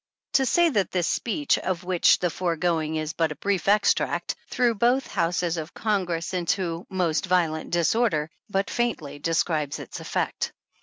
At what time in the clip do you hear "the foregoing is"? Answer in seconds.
2.17-3.13